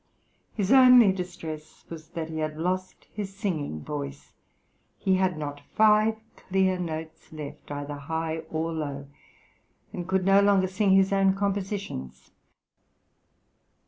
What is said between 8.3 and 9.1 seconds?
or low,